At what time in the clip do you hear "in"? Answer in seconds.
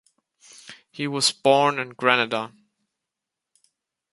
1.77-1.89